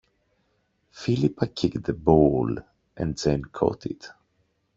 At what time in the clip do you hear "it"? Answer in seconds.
3.85-4.07